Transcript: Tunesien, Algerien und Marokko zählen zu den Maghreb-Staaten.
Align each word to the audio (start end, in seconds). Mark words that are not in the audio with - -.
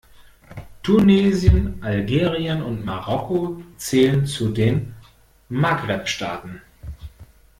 Tunesien, 0.81 1.77
Algerien 1.83 2.63
und 2.63 2.83
Marokko 2.83 3.61
zählen 3.77 4.25
zu 4.25 4.49
den 4.49 4.95
Maghreb-Staaten. 5.49 6.63